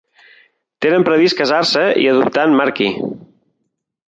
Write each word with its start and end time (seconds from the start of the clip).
Tenen 0.85 1.05
previst 1.09 1.37
casar-se 1.41 1.83
i 2.05 2.07
adoptar 2.13 2.47
en 2.51 2.59
Marky. 2.63 2.89